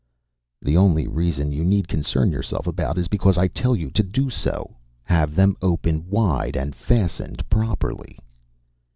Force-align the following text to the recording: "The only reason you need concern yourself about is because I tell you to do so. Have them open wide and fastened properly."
"The 0.63 0.75
only 0.75 1.05
reason 1.05 1.51
you 1.51 1.63
need 1.63 1.87
concern 1.87 2.31
yourself 2.31 2.65
about 2.65 2.97
is 2.97 3.07
because 3.07 3.37
I 3.37 3.47
tell 3.47 3.75
you 3.75 3.91
to 3.91 4.01
do 4.01 4.31
so. 4.31 4.75
Have 5.03 5.35
them 5.35 5.55
open 5.61 6.09
wide 6.09 6.55
and 6.57 6.75
fastened 6.75 7.47
properly." 7.51 8.17